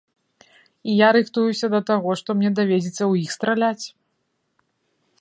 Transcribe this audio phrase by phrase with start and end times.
[0.93, 3.85] І я рыхтуюся да таго, што мне давядзецца ў іх страляць.